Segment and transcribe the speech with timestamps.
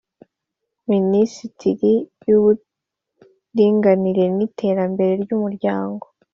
[0.91, 1.93] Minisiteri
[2.27, 6.05] y Uburinganire n Iterambere ry Umuryango